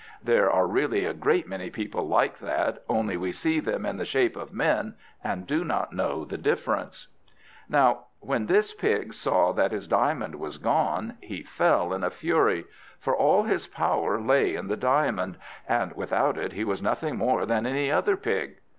There 0.23 0.49
are 0.51 0.65
really 0.65 1.05
a 1.05 1.13
great 1.13 1.47
many 1.47 1.69
people 1.69 2.07
like 2.07 2.39
that, 2.39 2.81
only 2.89 3.17
we 3.17 3.31
see 3.31 3.59
them 3.59 3.85
in 3.85 3.97
the 3.97 4.03
shape 4.03 4.35
of 4.35 4.51
men 4.51 4.95
and 5.23 5.45
do 5.45 5.63
not 5.63 5.93
know 5.93 6.25
the 6.25 6.39
difference. 6.39 7.07
Now 7.69 8.05
when 8.19 8.47
this 8.47 8.73
pig 8.73 9.13
saw 9.13 9.51
that 9.51 9.71
his 9.71 9.87
diamond 9.87 10.39
was 10.39 10.57
gone, 10.57 11.19
he 11.21 11.43
fell 11.43 11.93
in 11.93 12.03
a 12.03 12.09
fury; 12.09 12.65
for 12.99 13.15
all 13.15 13.43
his 13.43 13.67
power 13.67 14.19
lay 14.19 14.55
in 14.55 14.69
the 14.69 14.75
diamond, 14.75 15.37
and 15.69 15.93
without 15.93 16.35
it 16.35 16.53
he 16.53 16.63
was 16.63 16.81
nothing 16.81 17.15
more 17.15 17.45
than 17.45 17.67
any 17.67 17.91
other 17.91 18.17
pig. 18.17 18.57